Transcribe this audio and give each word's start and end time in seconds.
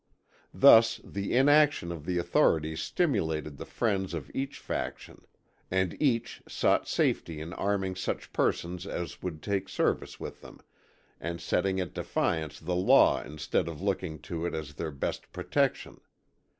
Thus 0.55 0.99
the 1.03 1.35
inaction 1.35 1.91
of 1.91 2.07
the 2.07 2.17
authorities 2.17 2.81
stimulated 2.81 3.57
the 3.57 3.67
friends 3.67 4.15
of 4.15 4.31
each 4.33 4.57
faction, 4.57 5.27
and 5.69 5.95
each 6.01 6.41
sought 6.47 6.87
safety 6.87 7.39
in 7.39 7.53
arming 7.53 7.95
such 7.97 8.33
persons 8.33 8.87
as 8.87 9.21
would 9.21 9.43
take 9.43 9.69
service 9.69 10.19
with 10.19 10.41
them, 10.41 10.59
and 11.19 11.39
setting 11.39 11.79
at 11.79 11.93
defiance 11.93 12.59
the 12.59 12.75
law 12.75 13.21
instead 13.21 13.67
of 13.67 13.79
looking 13.79 14.17
to 14.23 14.43
it 14.47 14.55
as 14.55 14.73
their 14.73 14.89
best 14.89 15.31
protection. 15.31 16.01